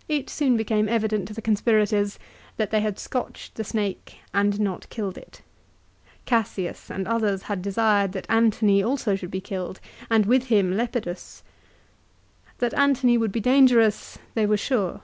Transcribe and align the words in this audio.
2 0.00 0.04
It 0.16 0.28
soon 0.28 0.54
became 0.58 0.86
evident 0.86 1.26
to 1.26 1.32
the 1.32 1.40
conspirators 1.40 2.18
that 2.58 2.70
they 2.70 2.82
had 2.82 2.98
scotched 2.98 3.54
the 3.54 3.64
snake 3.64 4.18
and 4.34 4.60
not 4.60 4.86
killed 4.90 5.16
it. 5.16 5.40
Cassius 6.26 6.90
and 6.90 7.08
others 7.08 7.44
had 7.44 7.62
desired 7.62 8.12
that 8.12 8.26
Antony 8.28 8.82
also 8.82 9.14
should 9.16 9.30
be 9.30 9.40
killed, 9.40 9.80
and 10.10 10.26
with 10.26 10.48
him 10.48 10.76
Lepidus. 10.76 11.42
That 12.58 12.74
Antony 12.74 13.16
would 13.16 13.32
be 13.32 13.40
dangerous 13.40 14.18
they 14.34 14.44
were 14.44 14.58
sure. 14.58 15.00